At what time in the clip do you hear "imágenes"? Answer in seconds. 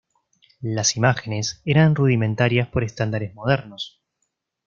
0.97-1.61